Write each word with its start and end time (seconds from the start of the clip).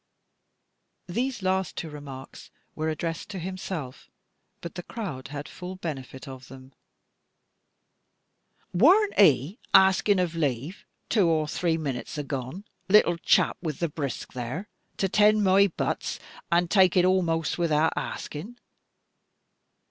These 1.05 1.43
last 1.43 1.75
two 1.75 1.87
remarks 1.91 2.49
were 2.73 2.89
addressed 2.89 3.29
to 3.29 3.37
himself, 3.37 4.09
but 4.61 4.73
the 4.73 4.81
crowd 4.81 5.27
had 5.27 5.47
full 5.47 5.75
benefit 5.75 6.27
of 6.27 6.47
them. 6.47 6.73
"Worn't 8.73 9.13
'e 9.19 9.59
axing 9.75 10.17
of 10.19 10.33
lave, 10.33 10.87
two 11.07 11.27
or 11.29 11.45
dree 11.45 11.77
minutes 11.77 12.17
agone, 12.17 12.63
little 12.89 13.17
chap 13.17 13.57
with 13.61 13.77
the 13.77 13.89
brisk 13.89 14.33
there, 14.33 14.69
to 14.97 15.07
tend 15.07 15.43
my 15.43 15.67
butts, 15.67 16.17
and 16.51 16.71
tuk 16.71 16.97
it 16.97 17.05
amost 17.05 17.57
wiout 17.57 17.91
axing? 17.95 18.57